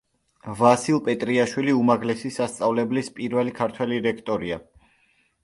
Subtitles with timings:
[0.59, 4.61] ვასილ პეტრიაშვილი უმაღლესი სასწავლებლის პირველი ქართველი რექტორია.